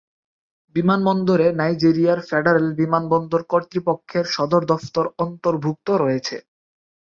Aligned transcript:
বিমানবন্দরে 0.75 1.47
নাইজেরিয়ার 1.59 2.19
ফেডারেল 2.29 2.67
বিমানবন্দর 2.79 3.41
কর্তৃপক্ষের 3.51 4.25
সদর 4.35 4.61
দফতর 4.71 5.05
অন্তর্ভুক্ত 5.23 5.87
রয়েছে। 6.03 6.35